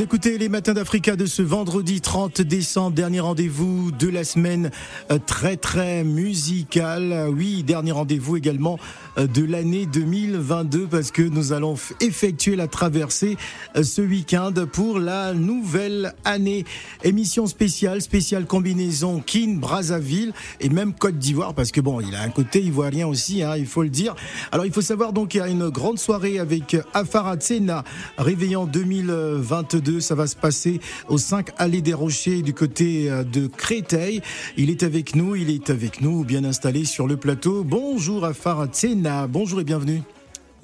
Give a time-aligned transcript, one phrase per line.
[0.00, 4.70] Écoutez les matins d'Africa de ce vendredi 30 décembre, dernier rendez-vous de la semaine
[5.10, 7.28] euh, très très musical.
[7.34, 8.78] Oui, dernier rendez-vous également
[9.26, 13.36] de l'année 2022 parce que nous allons effectuer la traversée
[13.76, 16.64] euh, ce week-end pour la nouvelle année.
[17.02, 22.22] Émission spéciale, spéciale combinaison Kin, Brazzaville et même Côte d'Ivoire parce que bon, il a
[22.22, 24.14] un côté ivoirien aussi, hein, il faut le dire.
[24.52, 27.82] Alors il faut savoir donc qu'il y a une grande soirée avec Afara Tsena,
[28.18, 30.00] réveillant 2022.
[30.00, 34.20] Ça va se passer au 5 Allée des Rochers du côté euh, de Créteil.
[34.56, 37.64] Il est avec nous, il est avec nous, bien installé sur le plateau.
[37.64, 40.02] Bonjour Afara Tsena, bonjour et bienvenue.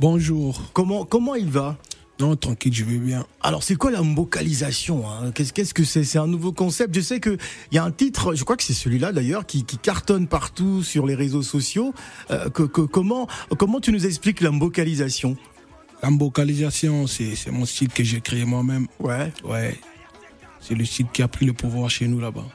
[0.00, 0.60] Bonjour.
[0.72, 1.76] Comment, comment il va?
[2.20, 3.26] Non, tranquille, je vais bien.
[3.42, 5.32] alors c'est quoi la vocalisation hein?
[5.32, 6.04] Qu'est-ce qu'est-ce que c'est?
[6.04, 6.94] C'est un nouveau concept.
[6.94, 7.36] Je sais que
[7.72, 10.84] il y a un titre, je crois que c'est celui-là d'ailleurs, qui, qui cartonne partout
[10.84, 11.92] sur les réseaux sociaux.
[12.30, 13.26] Euh, que- que- comment
[13.58, 15.36] comment tu nous expliques la vocalisation?
[16.04, 18.86] La vocalisation, c'est c'est mon style que j'ai créé moi-même.
[19.00, 19.32] Ouais.
[19.44, 19.76] Ouais.
[20.60, 22.46] C'est le style qui a pris le pouvoir chez nous là-bas.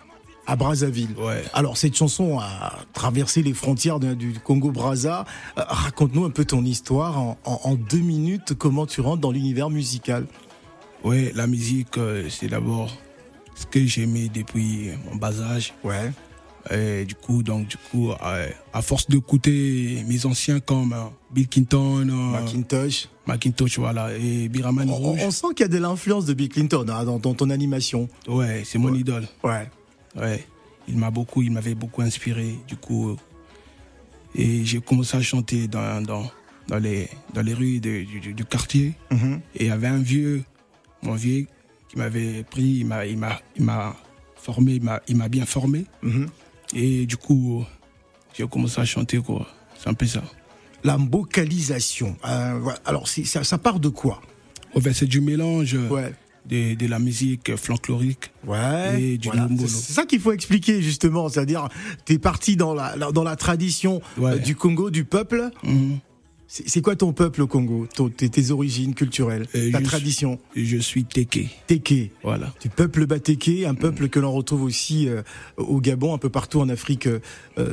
[0.50, 1.14] À Brazzaville.
[1.18, 1.44] Ouais.
[1.54, 5.26] Alors cette chanson a traversé les frontières de- du Congo-Brazza.
[5.58, 8.54] Euh, Raconte-nous un peu ton histoire en, en- en deux minutes.
[8.58, 10.26] Comment tu rentres dans l'univers musical?
[11.04, 12.92] Ouais, la musique, euh, c'est d'abord
[13.56, 15.74] ce que j'aimais depuis mon bas âge.
[15.84, 16.12] Ouais.
[16.72, 21.48] Et du coup, donc, du coup, euh, à force d'écouter mes anciens comme euh, Bill
[21.48, 23.08] Clinton, euh, Macintosh.
[23.26, 25.20] Macintosh, voilà, et Biraman On, Rouge.
[25.24, 28.10] on sent qu'il y a de l'influence de Bill Clinton hein, dans, dans ton animation.
[28.28, 29.28] Ouais, c'est mon idole.
[29.44, 29.70] Ouais.
[30.16, 30.44] Ouais,
[30.88, 32.56] il m'a beaucoup, il m'avait beaucoup inspiré.
[32.68, 33.16] Du coup, euh,
[34.36, 36.30] et j'ai commencé à chanter dans, dans,
[36.68, 38.04] dans, les, dans les rues de-
[38.34, 38.94] du, quartier.
[39.12, 39.42] Mhm.
[39.56, 40.44] Et il y avait un vieux,
[41.02, 41.48] mon vieux,
[41.90, 43.96] qui m'avait pris, il m'a, il m'a, il m'a
[44.36, 45.86] formé, il m'a, il m'a bien formé.
[46.04, 46.28] Mhm.
[46.76, 47.66] Et du coup,
[48.38, 49.48] j'ai commencé à chanter, quoi.
[49.78, 50.24] C'est un peu ça.
[50.84, 52.16] La vocalisation.
[52.26, 52.72] Euh.
[52.86, 54.22] Alors ça, ça part de quoi?
[54.74, 56.14] Au fait, c'est du mélange Ouais.
[56.50, 58.32] De, de la musique folklorique.
[58.46, 59.02] Ouais.
[59.02, 59.48] Et du voilà.
[59.60, 61.70] C'est ça qu'il faut expliquer justement, c'est-à-dire
[62.06, 64.32] tu es parti dans la, dans la tradition Ouais.
[64.34, 66.00] euh, du Congo, du peuple, Mhm.
[66.52, 67.86] C'est quoi ton peuple au Congo?
[68.18, 70.40] Tes, tes origines culturelles, Euh, ta je tradition?
[70.56, 71.48] suis- Je suis Teke.
[71.68, 72.10] Teke.
[72.24, 72.52] Voilà.
[72.60, 75.22] Du peuple Bateke, un peuple que l'on retrouve aussi euh,
[75.58, 77.20] au Gabon, un peu partout en Afrique euh,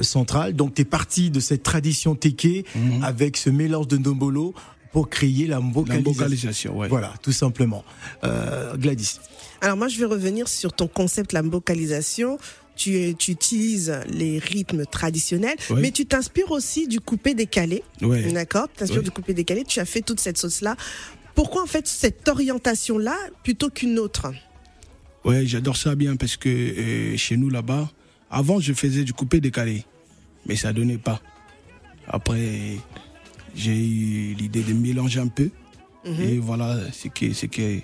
[0.03, 0.53] centrale.
[0.55, 2.67] Donc tu es parti de cette tradition Teke
[3.01, 4.53] avec ce mélange de Ndombolo
[4.97, 6.79] pour créer la vocalisation.
[6.79, 6.89] ouais.
[6.89, 7.85] Voilà, tout simplement.
[8.25, 9.19] Euh, Gladys.
[9.61, 12.39] Alors moi, je vais revenir sur ton concept, la vocalisation.
[12.77, 15.81] Tu, tu utilises les rythmes traditionnels, Oui.
[15.83, 17.83] mais tu t'inspires aussi du coupé décalé.
[18.01, 18.33] Ouais.
[18.33, 18.69] D'accord?
[18.73, 19.05] Tu t'inspires Oui.
[19.05, 19.65] du coupé décalé.
[19.65, 20.77] Tu as fait toute cette sauce-là.
[21.35, 24.33] Pourquoi en fait cette orientation-là plutôt qu'une autre?
[25.27, 27.91] Ouais, j'adore ça bien parce que euh, chez nous là-bas,
[28.31, 29.85] avant je faisais du coupé décalé,
[30.47, 31.21] mais ça donnait pas.
[32.09, 32.79] Après,
[33.57, 35.51] j'ai eu l'idée de mélanger un peu
[36.05, 36.21] Mhm.
[36.21, 37.83] et voilà ce qui, ce qui,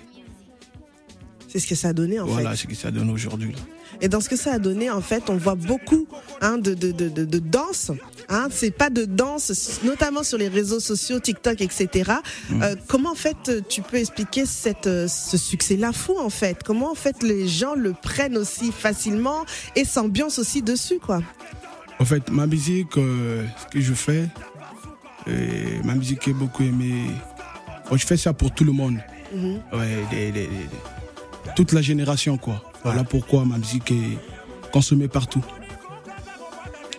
[1.49, 2.55] C'est ce que ça a donné en voilà fait.
[2.61, 3.53] ce que ça donne aujourd'hui.
[4.01, 6.07] Et dans ce que ça a donné, en fait, on voit beaucoup
[6.41, 7.91] hein, de, de, de, de, danse.
[8.27, 12.11] Hein, c'est pas de danse, notamment sur les réseaux sociaux, TikTok, etc.
[12.61, 16.63] Euh, comment en fait tu peux expliquer cette, euh, ce succès-là fou en fait?
[16.63, 19.45] Comment en fait les gens le prennent aussi facilement
[19.75, 21.21] et s'ambiancent aussi dessus quoi?
[21.99, 24.27] En fait, ma musique, euh, ce que je fais,
[25.27, 27.05] euh, ma musique est beaucoup aimée.
[27.89, 28.97] Bon, je fais ça pour tout le monde.
[29.35, 29.59] Mhm.
[29.73, 30.69] Ouais, des- des- des-
[31.55, 32.63] toute la génération quoi.
[32.83, 34.17] Voilà pourquoi ma musique est
[34.71, 35.43] consommée partout.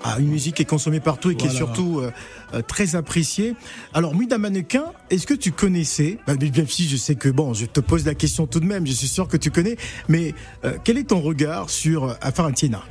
[0.07, 2.11] Ah, une musique qui est consommée partout et qui est surtout euh,
[2.53, 3.55] euh, très appréciée.
[3.95, 6.19] Alors, Muda Mannequin, est-ce que tu connaissais?
[6.27, 6.35] Bah,
[6.69, 9.09] si je sais que, bon, je te pose la question tout de même, je suis
[9.09, 9.77] sûr que tu connais,
[10.09, 10.35] mais
[10.67, 12.83] euh, quel est ton regard sur Afaratiena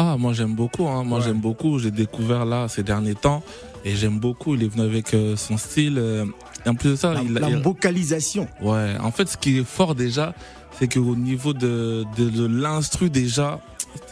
[0.00, 1.02] Ah, moi j'aime beaucoup, hein.
[1.02, 1.24] moi Ouais.
[1.24, 1.78] j'aime beaucoup.
[1.80, 3.42] J'ai découvert là ces derniers temps
[3.84, 4.54] et j'aime beaucoup.
[4.54, 5.98] Il est venu avec euh, son style.
[5.98, 6.24] euh,
[6.64, 8.46] et en plus de ça, La, il, la il- vocalisation.
[8.62, 8.94] ouais.
[9.00, 10.34] En fait, ce qui est fort déjà,
[10.78, 13.60] c'est qu'au niveau de, de, de l'instru déjà,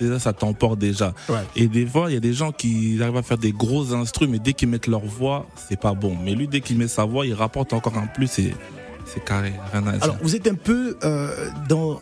[0.01, 1.13] déjà ça t'emporte déjà.
[1.29, 1.37] Ouais.
[1.55, 4.29] Et des fois, il y a des gens qui arrivent à faire des gros instrus,
[4.29, 6.17] mais dès qu'ils mettent leur voix, c'est pas bon.
[6.25, 8.55] Mais lui, dès qu'il met sa voix, il rapporte encore un plus et
[9.05, 10.03] c'est carré, rien à dire.
[10.05, 12.01] Alors, vous êtes un peu euh, dans.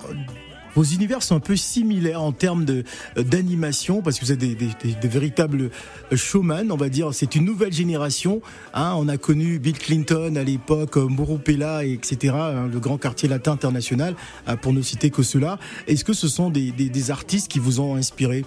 [0.74, 2.82] Vos univers sont un peu similaires en termes de
[3.16, 5.70] euh, d'animation parce que vous êtes des, des- des- des véritables
[6.12, 7.14] euh, showman, on va dire.
[7.14, 8.40] C'est une nouvelle génération.
[8.72, 8.94] hein.
[8.96, 12.34] on a connu Bill Clinton à l'époque, euh, Mauro Pella, etc.
[12.36, 14.16] hein, le grand quartier latin international,
[14.62, 15.58] pour ne citer que cela.
[15.86, 18.44] Est-ce que ce sont des, des- des artistes qui vous ont inspiré,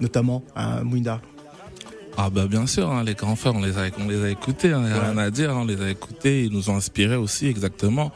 [0.00, 1.20] notamment à Mouinda
[2.16, 4.72] Ah bah bien sûr, hein, les grands frères, on les a, on les a écoutés,
[4.72, 5.08] hein, y a Ouais.
[5.08, 8.12] rien à dire, hein, on les a écoutés, ils nous ont inspirés aussi exactement.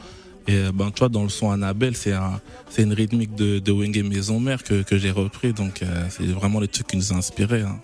[0.47, 3.73] Et ben tu vois dans le son Annabelle, c'est un, c'est une rythmique de, de
[3.73, 7.13] Wenge Maison Mère que, que j'ai repris, donc euh, c'est vraiment les trucs qui nous
[7.13, 7.63] ont inspirés.
[7.63, 7.81] Hein.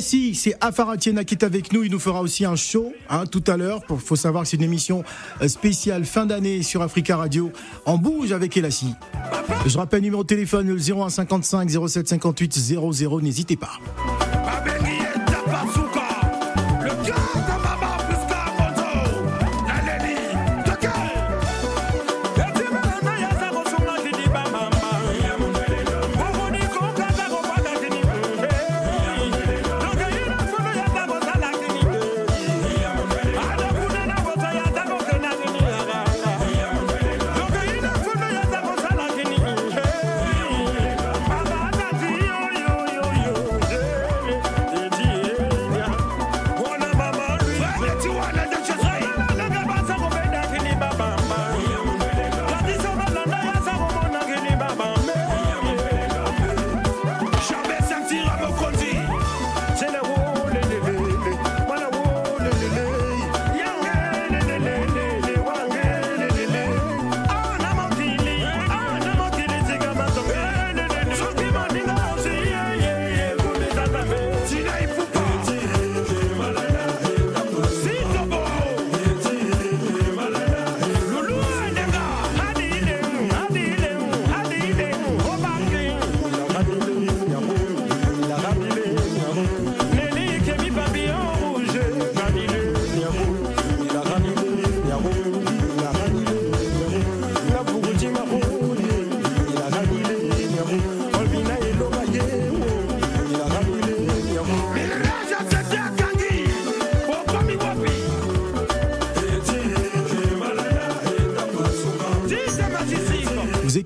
[0.00, 1.82] C'est Afaratiena qui est avec nous.
[1.84, 3.82] Il nous fera aussi un show hein, tout à l'heure.
[3.90, 5.04] Il faut savoir que c'est une émission
[5.40, 7.52] euh, spéciale fin d'année sur Africa Radio.
[7.84, 8.94] En bouge avec Elassi.
[9.66, 13.20] Je rappelle le numéro de téléphone le 01 55 07 58 00.
[13.20, 13.78] N'hésitez pas.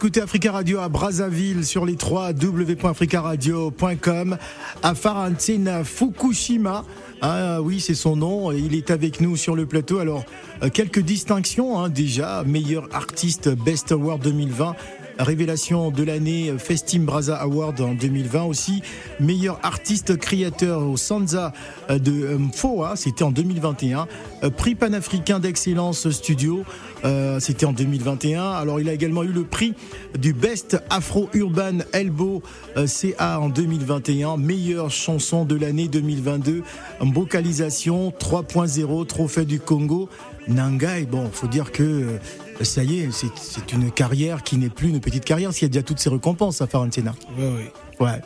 [0.06, 4.38] Écoutez Africa Radio à Brazzaville sur les 3 w.africaradio.com.
[4.84, 6.84] Afarantine Fukushima.
[7.20, 8.52] Ah oui, c'est son nom.
[8.52, 9.98] Il est avec nous sur le plateau.
[9.98, 10.24] Alors,
[10.62, 12.44] euh, quelques distinctions hein, déjà.
[12.46, 14.76] Meilleur artiste Best Award 2020
[15.18, 18.82] révélation de l'année euh, Festim Braza Award en 2020 aussi.
[19.20, 21.52] Meilleur artiste créateur au Sansa
[21.90, 24.06] euh, de euh, Mfoa, c'était en 2021.
[24.44, 26.64] Euh, Prix panafricain d'excellence studio,
[27.04, 28.42] euh, c'était en 2021.
[28.42, 29.74] Alors il a également eu le prix
[30.18, 32.42] du Best Afro Urban Elbow
[32.76, 34.36] euh, CA en 2021.
[34.36, 36.62] Meilleure chanson de l'année 2022.
[37.00, 40.08] Vocalisation 3.0, trophée du Congo.
[40.48, 42.18] Nangai, bon, faut dire que euh,
[42.64, 45.68] ça y est, c'est- une carrière qui n'est plus une petite carrière, s'il y a
[45.68, 47.14] déjà toutes ces récompenses à Farancena.
[47.38, 47.72] Ouais, ouais.
[48.00, 48.20] Ouais.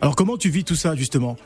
[0.00, 1.36] Alors comment tu vis tout ça justement?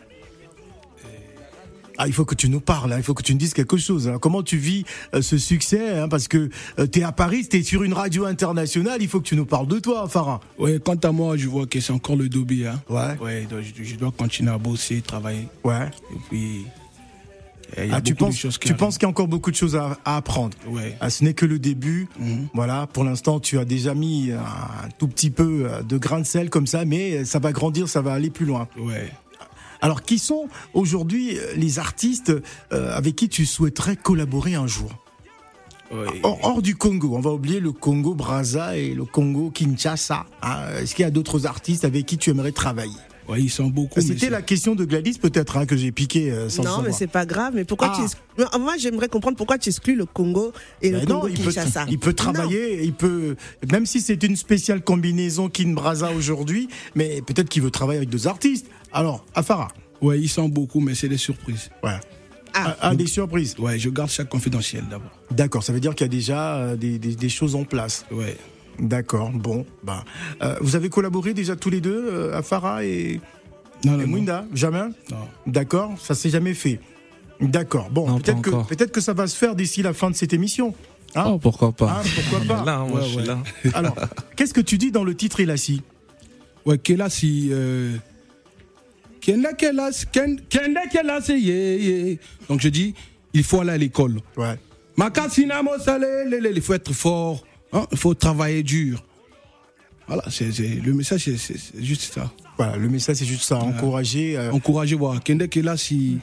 [2.01, 3.77] Ah, il faut que tu nous parles, hein, il faut que tu nous dises quelque
[3.77, 4.07] chose.
[4.07, 4.19] hein.
[4.21, 4.85] Comment tu vis
[5.15, 6.49] euh, ce succès hein, Parce que
[6.93, 9.47] tu es à Paris, tu es sur une radio internationale, il faut que tu nous
[9.47, 10.39] parles de toi, Farah.
[10.59, 12.69] Ouais, quant à moi, je vois que c'est encore le dobé.
[12.69, 12.81] Hein.
[12.89, 13.19] Ouais.
[13.21, 15.49] Ouais, donc je, je dois continuer à bosser, travailler.
[15.65, 15.87] Ouais.
[16.15, 16.67] Et puis.
[17.93, 18.71] Ah, tu penses, tu qu'il
[19.03, 20.97] y a encore beaucoup de choses à, à apprendre Ouais.
[21.01, 22.09] Ah, ce n'est que le début.
[22.19, 22.49] Mhm.
[22.55, 26.27] Voilà, pour l'instant, tu as déjà mis un tout petit peu euh, de grain de
[26.27, 28.69] sel comme ça, mais ça va grandir, ça va aller plus loin.
[28.79, 29.13] Ouais.
[29.81, 32.33] Alors, qui sont aujourd'hui euh, les artistes
[32.73, 34.91] euh, avec qui tu souhaiterais collaborer un jour?
[35.91, 36.21] Ouais.
[36.23, 40.27] hors, du Congo, on va oublier le Congo Brazza et le Congo Kinshasa.
[40.43, 40.57] hein.
[40.81, 42.93] Est-ce qu'il y a d'autres artistes avec qui tu aimerais travailler?
[43.29, 43.95] Ouais, ils sont beaucoup.
[43.97, 46.71] mais C'était c'est- la question de Gladys peut-être hein, que j'ai piqué euh, sans Non,
[46.71, 46.95] mais savoir.
[46.99, 47.53] c'est pas grave.
[47.55, 47.97] Mais pourquoi Ah.
[47.97, 51.29] tu exclus- Moi, j'aimerais comprendre pourquoi tu exclus le Congo et le Ben Congo non,
[51.29, 51.87] il peut, Kinshasa.
[51.91, 53.37] il peut travailler, il peut,
[53.71, 58.09] même si c'est une spéciale combinaison Kin Braza aujourd'hui, mais peut-être qu'il veut travailler avec
[58.09, 58.67] deux artistes.
[58.93, 59.69] Alors, Afara,
[60.01, 61.71] Ouais, ils sont beaucoup, mais c'est des surprises.
[61.83, 61.91] ouais.
[62.55, 62.65] Ah.
[62.65, 63.55] Ah, ah, des surprises.
[63.59, 65.11] Ouais, je garde ça confidentiel d'abord.
[65.31, 68.07] D'accord, ça veut dire qu'il y a déjà euh, des, des- des choses en place.
[68.11, 68.37] Ouais.
[68.79, 70.05] D'accord, bon, bah,
[70.43, 73.21] euh, vous avez collaboré déjà tous les deux, euh, Afara et,
[73.85, 74.07] Non, et non, non.
[74.09, 74.83] Mwinda, jamais?
[75.11, 75.17] Non.
[75.47, 76.81] D'accord, ça s'est jamais fait.
[77.41, 80.33] D'accord, bon, peut-être que peut-être que ça va se faire d'ici la fin de cette
[80.33, 80.75] émission.
[81.15, 81.25] Hein?
[81.27, 83.25] Oh, pourquoi pas Hein, pourquoi pas là, hein, moi Ouais, je suis ouais.
[83.27, 83.39] là.
[83.75, 83.97] Alors,
[84.37, 85.83] qu'est-ce que tu dis dans le titre Elassi
[86.67, 87.49] Ouais, Kelasi.
[87.53, 87.97] Euh...
[89.21, 90.07] Kenda Kelasi.
[90.13, 92.17] Ken- Kenda Kelasi, yeah, yeah.
[92.49, 92.95] Donc je dis,
[93.33, 94.17] il faut aller à l'école.
[94.37, 94.57] Ouais.
[94.97, 97.45] Makasina Mosale, lele, il faut être fort.
[97.73, 99.03] Hein, Il faut travailler dur.
[100.07, 100.47] Voilà, c'est
[100.85, 102.31] le message, c'est- juste ça.
[102.57, 104.37] Voilà, le message c'est juste ça, encourager.
[104.39, 105.21] euh, Encourager, voilà.
[105.21, 106.19] Kenda Kelasi.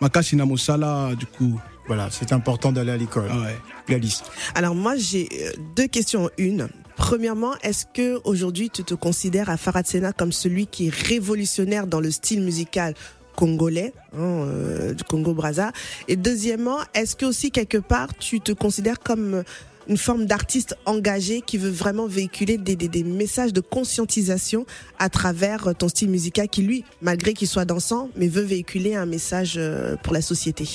[0.00, 1.58] Makasina Mosala, du coup.
[1.86, 3.28] Voilà, c'est important d'aller à l'école.
[3.30, 3.56] Ah ouais.
[3.88, 4.22] Gladys.
[4.54, 6.28] Alors moi j'ai euh, deux questions.
[6.36, 10.94] Une, premièrement, est-ce que aujourd'hui tu te considères à Farad Sena comme celui qui est
[10.94, 12.94] révolutionnaire dans le style musical
[13.36, 15.70] congolais, hein, euh, du Congo Brazza
[16.08, 19.42] Et deuxièmement, est-ce que aussi quelque part tu te considères comme
[19.88, 24.66] une forme d'artiste engagé qui veut vraiment véhiculer des, des, des messages de conscientisation
[24.98, 29.06] à travers ton style musical qui lui, malgré qu'il soit dansant, mais veut véhiculer un
[29.06, 30.68] message euh, pour la société.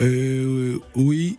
[0.00, 1.38] Euh, oui,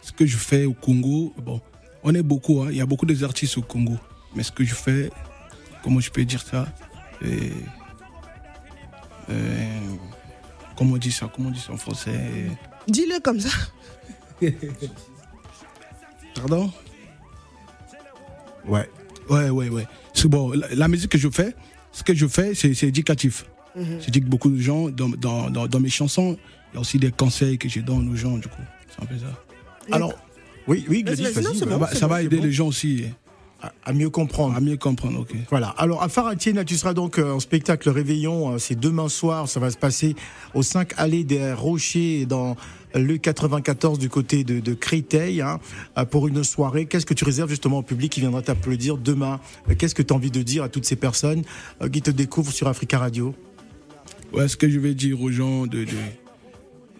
[0.00, 1.60] ce que je fais au Congo, bon,
[2.02, 3.96] on est beaucoup, hein, il y a beaucoup des artistes au Congo.
[4.34, 5.10] Mais ce que je fais,
[5.82, 6.66] comment je peux dire ça
[7.22, 7.50] euh,
[9.30, 9.80] euh,
[10.76, 12.50] Comment on dit ça Comment on dit ça en français?
[12.88, 13.50] Dis-le comme ça.
[16.34, 16.70] Pardon?
[18.66, 18.88] Ouais.
[19.28, 19.86] Ouais, ouais, ouais.
[20.14, 21.54] C'est bon, la, la musique que je fais,
[21.92, 23.46] ce que je fais, c'est c'est éducatif.
[24.00, 26.36] J'éduque beaucoup de gens dans, dans, dans, dans mes chansons.
[26.72, 28.60] Il y a aussi des conseils que je donne aux gens, du coup.
[28.88, 29.42] C'est un peu ça.
[29.90, 30.12] Alors,
[30.66, 31.78] oui, oui, Gladys, c'est voilà.
[31.78, 32.42] bon, Ça va, ça aider bon.
[32.44, 33.04] les gens aussi
[33.84, 34.56] à, mieux comprendre.
[34.56, 35.34] à mieux comprendre, ok.
[35.50, 35.68] Voilà.
[35.78, 38.54] Alors, à Faratiena, tu seras donc euh, en spectacle Réveillon.
[38.54, 39.48] euh, C'est demain soir.
[39.48, 40.16] Ça va se passer
[40.54, 42.56] au 5 Allées des Rochers dans
[42.94, 45.60] le 94 du côté de, de Créteil hein,
[45.96, 46.86] euh, pour une soirée.
[46.86, 49.40] Qu'est-ce que tu réserves justement au public qui viendra t'applaudir demain?
[49.78, 51.42] Qu'est-ce que tu as envie de dire à toutes ces personnes
[51.92, 53.34] qui te découvrent sur Africa Radio?
[54.32, 55.96] Ouais, ce que je vais dire aux gens de, de,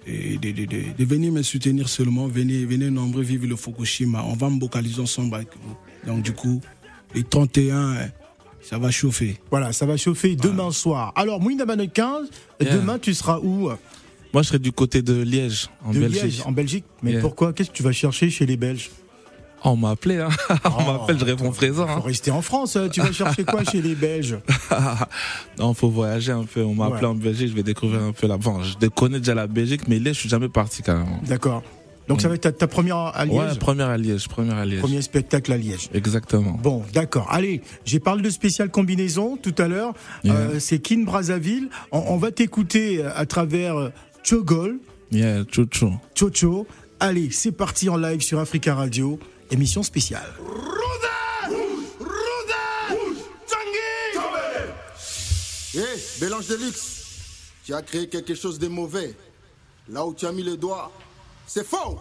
[0.07, 4.23] de, de, de- de- de venir me soutenir seulement, venez, venez nombreux vivre le Fukushima.
[4.25, 5.77] On va me vocaliser ensemble avec vous.
[6.07, 6.61] Donc du coup,
[7.15, 7.97] les 31, hein,
[8.61, 9.39] ça va chauffer.
[9.51, 11.13] Voilà, ça va chauffer demain soir.
[11.17, 12.29] Alors, Mouina 15,
[12.61, 12.77] Yeah.
[12.77, 13.71] demain tu seras où?
[14.33, 16.23] Moi, je serais du côté de Liège, en De Belgique.
[16.23, 16.85] Liège, en Belgique.
[17.03, 17.21] Mais Yeah.
[17.21, 17.53] pourquoi?
[17.53, 18.91] Qu'est-ce que tu vas chercher chez les Belges?
[19.65, 20.29] On m'a appelé, hein.
[20.65, 21.87] on m'appelle, je réponds présent.
[21.87, 22.03] Faut Hein.
[22.05, 22.77] rester en France.
[22.77, 22.89] hein.
[22.91, 24.39] Tu vas chercher quoi chez les Belges
[25.59, 26.63] non, faut voyager un peu.
[26.63, 26.95] On m'a Ouais.
[26.95, 28.37] appelé en Belgique, je vais découvrir un peu là.
[28.37, 31.21] Bon, je connais déjà la Belgique, mais Liège, je suis jamais parti carrément.
[31.27, 31.63] D'accord.
[32.09, 34.67] Donc ça va être ta, ta première à Liège Ouais, première à Liège, première à
[34.67, 34.81] Liège.
[34.81, 35.89] Premier spectacle à Liège.
[35.95, 36.59] Exactement.
[36.61, 37.29] Bon, d'accord.
[37.31, 39.95] Allez, j'ai parlé de spécial combinaison tout à l'heure.
[40.25, 40.35] Yeah.
[40.35, 41.69] Euh, c'est Kin Brazzaville.
[41.93, 43.89] On, on va t'écouter à travers euh,
[44.25, 44.79] Chogol,
[45.13, 45.93] Yeah, chou.
[46.19, 46.67] Chocho.
[46.99, 49.19] Allez, c'est parti en live sur Africa Radio,
[49.53, 50.33] émission spéciale.
[55.75, 55.81] Hé,
[56.21, 57.05] Bélange de luxe,
[57.65, 59.15] tu as créé quelque chose de mauvais.
[59.89, 60.91] Là où tu as mis le doigt,
[61.47, 61.99] c'est faux.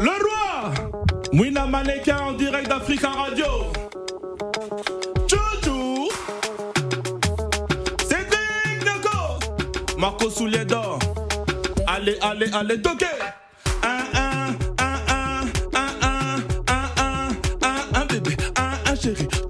[0.00, 0.72] Le roi
[1.32, 3.46] Wina Mannequin en direct d'Africa Radio.
[5.28, 6.08] Chouchou.
[8.08, 9.98] Cédric Neko.
[9.98, 10.98] Marco Soulier d'or.
[11.86, 13.06] Allez, allez, allez, toquez.
[19.06, 19.45] chérie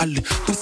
[0.00, 0.14] al.
[0.14, 0.59] Tú pues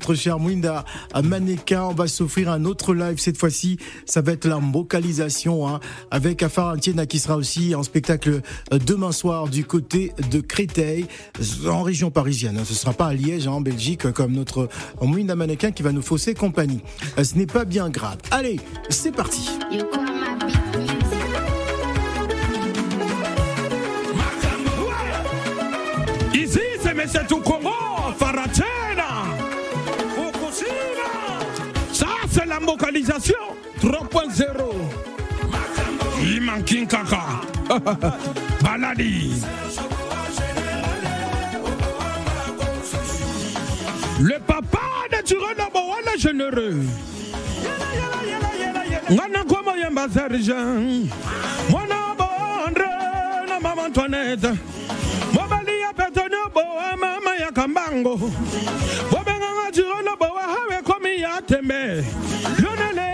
[0.00, 1.20] notre cher Mwinda à.
[1.20, 3.76] On va s'offrir un autre live cette fois-ci.
[4.06, 5.78] Ça va être la vocalisation hein,
[6.10, 8.40] avec Afar Antiena qui sera aussi en spectacle
[8.72, 11.06] euh, demain soir du côté de Créteil,
[11.68, 12.56] en région parisienne.
[12.56, 12.64] hein.
[12.64, 14.70] Ce sera pas à Liège, hein, en Belgique, comme notre
[15.02, 16.80] Mwinda Mannequin qui va nous fausser compagnie.
[17.18, 18.16] Euh, Ce n'est pas bien grave.
[18.30, 18.58] Allez,
[18.88, 19.50] c'est parti.
[26.32, 28.29] Ici, c'est Faratena,
[32.66, 34.74] localisation 3.0.
[36.36, 37.40] Imankin Kaka.
[38.62, 39.32] Baladi.
[44.20, 46.84] Le papa de Turonobo, le généreux.
[49.10, 51.08] Ngana kwa yemba sergent.
[51.70, 52.88] Bondre
[53.48, 54.48] na mama Antoinette.
[55.32, 58.18] Mobali ya petonyo boa mama ya kambango.
[61.46, 62.04] tembe
[62.58, 63.08] yonele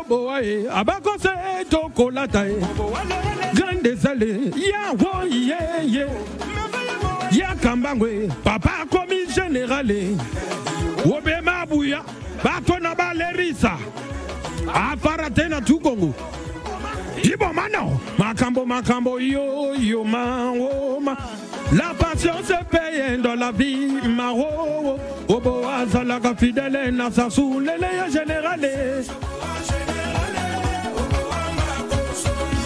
[0.00, 2.60] obowa ye a b'a kɔse tokolata ye.
[3.54, 6.06] Grande zale yawo yeye
[7.32, 10.16] ya kanbangue papa komi generale
[11.04, 12.02] wo be ma buya
[12.42, 13.78] b'a to na b'a lerisa
[14.68, 16.14] a fara tena tu kongo
[17.22, 21.16] ibo ma nɔ makambo makambo yo yo ma o ma.
[21.72, 24.96] La passion se paye dans la vie, ma, oh,
[25.28, 25.32] oh.
[25.32, 28.68] Obo, azalaga, fidèle, na, sa, sou, le, le, générale.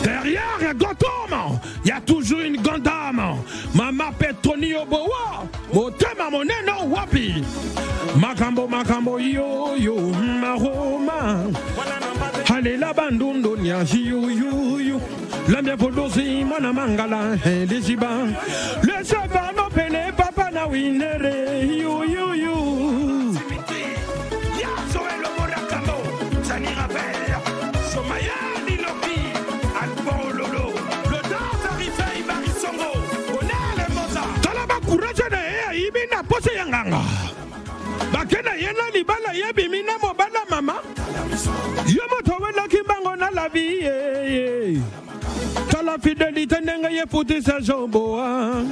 [0.03, 3.23] Derrière Gotham, il y a toujours une grande dame.
[3.75, 7.45] Mama Petroni Obowa, Motema Moneno Wapi.
[8.17, 9.97] Makambo, makambo, yo, yo,
[10.41, 11.45] maroma.
[12.49, 15.01] Halela bandundo nyashi yu yu yu.
[15.49, 18.27] lambia vuduzi mwana mangala eh, eliziba
[18.83, 22.57] lesavano pele papa na winere yuyuyu
[24.61, 25.97] yazoelomorakamo
[26.43, 27.17] zanirapel
[27.93, 29.19] somayani loki
[29.83, 30.65] albololo
[31.11, 32.91] lodafarifeibarisongo
[33.39, 34.23] onele moza.
[34.43, 37.01] Tala bakuraje na ye ayibi na pose ya nganga.
[38.13, 40.75] Bake na ye na libala yebimi na mobala mama.
[41.87, 44.81] Yo moto welaki mbango na lavi yeye
[45.75, 48.63] Tala ma fidelité ndenge yefutisa joboa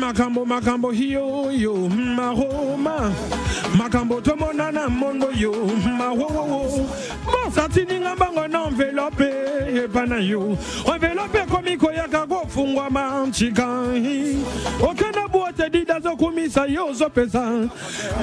[0.00, 1.74] makambo makambo hiyo yo
[2.16, 3.12] maroma.
[3.78, 5.52] Makambo tomona na mondo yo
[5.98, 6.88] mawowowo
[7.32, 9.24] bosatininga bango na envelope
[9.84, 10.58] epa na yo.
[10.94, 13.66] Envelope ekomi koyaka kofungwama ncika
[14.82, 17.68] okenda bwote dida zokumisa yo ozopesa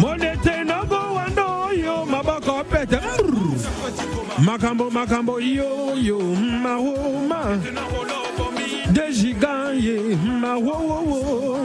[0.01, 2.99] monete nogowando yo maboko pete.
[4.39, 6.19] Makambo makambo yo yo
[6.63, 7.59] mahoma
[8.91, 11.59] dejiga ye mawowowo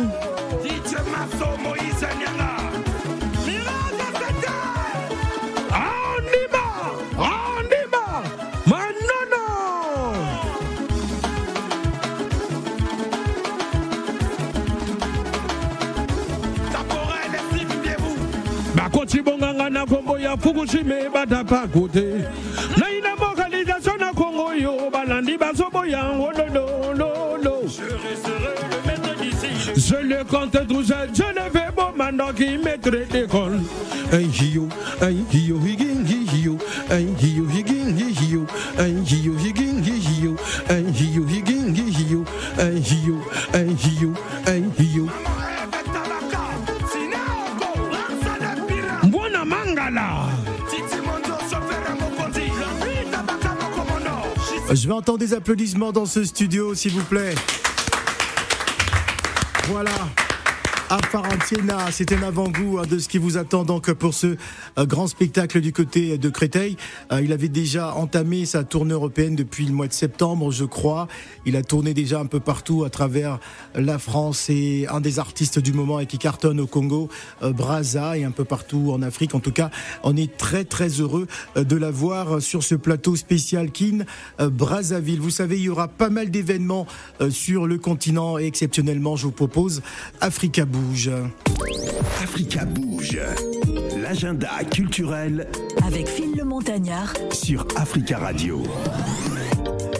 [19.86, 22.24] na kombo ya fukushime batapa kote
[22.76, 27.62] naina mokalisation na kongo yo balandi bazoboya ololololo
[29.76, 33.60] je le compte toujours je ne vais bomandoki maître d'école
[34.12, 34.68] un hio
[35.02, 36.58] un hio higingi hio
[36.90, 38.46] un hio higingi hio
[38.78, 40.36] un hio higingi hio
[40.70, 42.24] un hio higingi hio
[42.58, 43.18] un hio
[43.54, 44.14] un hio
[44.46, 45.05] un hio
[54.72, 57.34] Je vais entendre des applaudissements dans ce studio, s'il vous plaît.
[59.68, 59.92] Voilà.
[60.88, 64.36] Afarantiena, c'est un avant-goût hein, de ce qui vous attend donc pour ce
[64.78, 66.76] euh, grand spectacle du côté de Créteil.
[67.10, 71.08] Euh, il avait déjà entamé sa tournée européenne depuis le mois de septembre, je crois.
[71.44, 73.40] Il a tourné déjà un peu partout à travers
[73.74, 74.44] la France.
[74.46, 77.08] C'est un des artistes du moment et qui cartonne au Congo,
[77.42, 79.34] euh, Brazza et un peu partout en Afrique.
[79.34, 79.72] En tout cas,
[80.04, 84.04] on est très très heureux de l'avoir sur ce plateau spécial Kin
[84.38, 85.20] Brazzaville.
[85.20, 86.86] Vous savez, il y aura pas mal d'événements
[87.30, 89.82] sur le continent et exceptionnellement, je vous propose
[90.20, 91.10] Africa Bouge.
[92.22, 93.18] Africa Bouge.
[93.96, 95.48] L'agenda culturel
[95.86, 98.62] Avec Phil le Montagnard sur Africa Radio.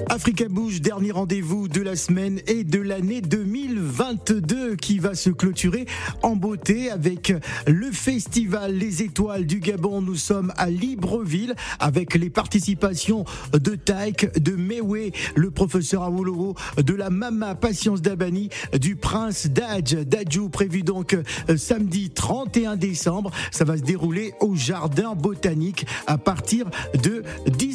[0.09, 5.87] Africa Bouge, dernier rendez-vous de la semaine et de l'année 2022 qui va se clôturer
[6.23, 7.33] en beauté avec
[7.67, 10.03] le festival Les Étoiles du Gabon.
[10.03, 16.95] Nous sommes à Libreville avec les participations de Taïk, de Mewe, le professeur Awolowo, de
[16.95, 23.31] la Mama Patience Dabani, du Prince Daj, Dajou, prévu donc euh, samedi 31 décembre.
[23.51, 26.67] Ça va se dérouler au Jardin Botanique à partir
[27.03, 27.23] de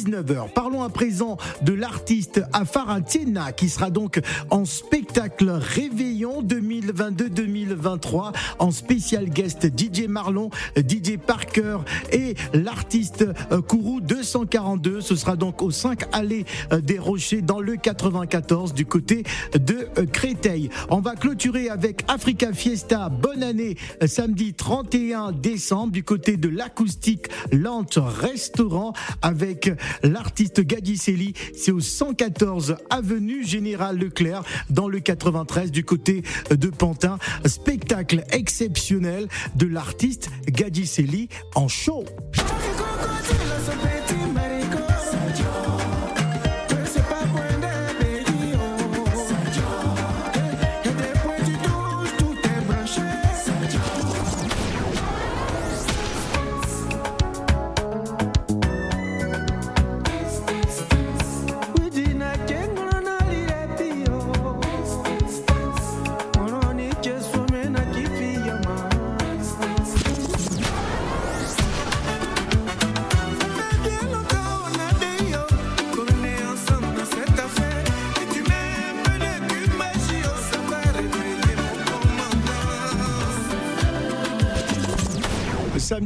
[0.04, 0.52] 19h.
[0.52, 9.28] Parlons à présent de l'artiste Afaratiena qui sera donc en spectacle Réveillon 2022-2023 en spécial
[9.28, 11.78] guest DJ Marlon, DJ Parker
[12.10, 15.00] et l'artiste euh, Kourou 242.
[15.00, 19.22] Ce sera donc au 5 Allées euh, des Rochers dans le 94 du côté
[19.54, 20.70] de euh, Créteil.
[20.90, 23.08] On va clôturer avec Africa Fiesta.
[23.08, 29.70] Bonne année samedi 31 décembre du côté de l'acoustique Lante Restaurant avec
[30.02, 31.34] l'artiste Gadiseli.
[31.56, 37.18] C'est au 114 avenue Général Leclerc dans le 93 du côté de Pantin.
[37.46, 42.04] Spectacle exceptionnel de l'artiste Gadiseli en show.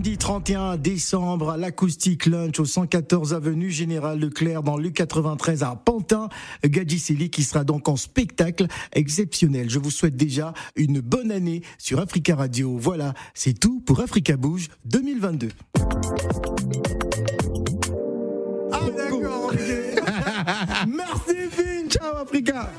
[0.07, 5.75] Samedi 31 décembre à l'acoustique lunch au 114 avenue Général Leclerc dans le 93 à
[5.75, 6.29] Pantin,
[6.65, 9.69] Gadjiseli qui sera donc en spectacle exceptionnel.
[9.69, 12.77] Je vous souhaite déjà une bonne année sur Africa Radio.
[12.79, 15.49] Voilà, c'est tout pour Africa Bouge 2022.
[18.71, 19.53] Ah d'accord.
[20.87, 22.71] Merci Vin, ciao Africa.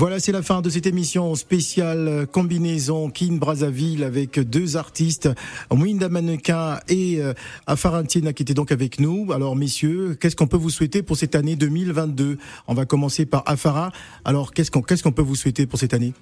[0.00, 5.28] Voilà, c'est la fin de cette émission spéciale euh, combinaison Kin Brazzaville avec deux artistes,
[5.70, 7.34] Mwinda Mannequin et euh,
[7.66, 9.30] Afarantiena qui étaient donc avec nous.
[9.30, 13.42] Alors messieurs, qu'est-ce qu'on peut vous souhaiter pour cette année 2022 On va commencer par
[13.44, 13.92] Afara.
[14.24, 16.14] Alors qu'est-ce qu'on qu'est-ce qu'on peut vous souhaiter pour cette année?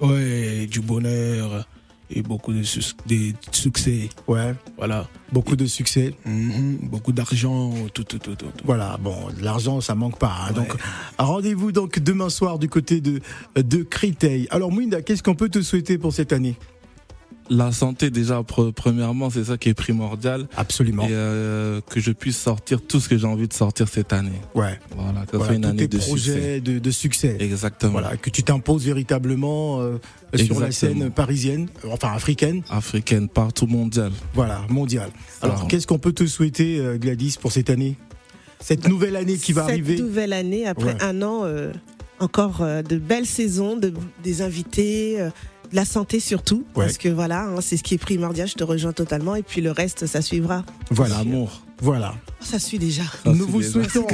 [0.00, 1.66] Ouais, du bonheur,
[2.10, 4.08] et beaucoup de, succès.
[4.26, 5.06] Ouais, Voilà.
[5.32, 6.14] beaucoup de succès.
[6.24, 8.46] Mhm, Beaucoup d'argent, tout, tout, tout, tout.
[8.46, 8.64] tout.
[8.64, 10.34] Voilà, bon, l'argent, ça manque pas.
[10.48, 10.52] hein.
[10.52, 10.68] Donc,
[11.18, 13.20] rendez-vous donc demain soir du côté de,
[13.56, 14.46] de Créteil.
[14.50, 16.56] Alors, Mouinda, qu'est-ce qu'on peut te souhaiter pour cette année?
[17.50, 20.46] La santé, déjà, pre- premièrement, c'est ça qui est primordial.
[20.56, 21.04] Absolument.
[21.04, 24.38] Et euh, que je puisse sortir tout ce que j'ai envie de sortir cette année.
[24.54, 26.30] Ouais, Voilà, que ce voilà, soit une tous année tes de succès.
[26.32, 27.36] projets de, de succès.
[27.40, 27.92] Exactement.
[27.92, 29.96] Voilà, que tu t'imposes véritablement euh,
[30.34, 34.12] sur la scène parisienne, euh, enfin africaine, Africaine, partout mondial.
[34.34, 35.10] voilà, mondiale.
[35.40, 37.96] Alors, qu'est-ce qu'on peut te souhaiter, Gladys, pour cette année?
[38.60, 39.96] Cette nouvelle année qui va Cette arriver?
[39.98, 41.02] nouvelle année, après Ouais.
[41.02, 41.72] un an, euh,
[42.18, 43.92] encore euh, de belles saisons, de,
[44.24, 45.30] des invités, euh,
[45.72, 46.64] la santé surtout.
[46.74, 46.84] Ouais.
[46.86, 49.34] Parce que voilà, hein, c'est ce qui est primordial, je te rejoins totalement.
[49.36, 50.64] Et puis le reste, ça suivra.
[50.90, 51.62] Voilà, L'amour.
[51.80, 52.14] voilà.
[52.40, 53.02] Oh, ça suit déjà.
[53.24, 54.06] Ça, Nous vous déjà- souhaitons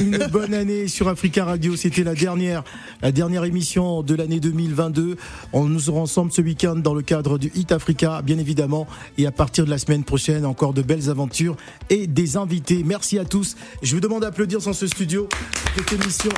[0.00, 1.76] une bonne année sur Africa Radio.
[1.76, 2.64] C'était la dernière,
[3.02, 5.16] la dernière émission de l'année 2022.
[5.52, 8.86] On nous sera ensemble ce week-end dans le cadre du Hit Africa, bien évidemment.
[9.18, 11.56] Et à partir de la semaine prochaine, encore de belles aventures
[11.90, 12.82] et des invités.
[12.84, 13.56] Merci à tous.
[13.82, 15.28] Je vous demande d'applaudir dans ce studio
[15.76, 16.30] cette émission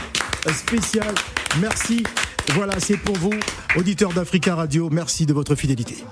[0.52, 1.14] spéciale.
[1.61, 2.02] Merci.
[2.54, 3.34] Voilà, c'est pour vous,
[3.76, 4.88] auditeurs d'Africa Radio.
[4.90, 6.04] Merci de votre fidélité.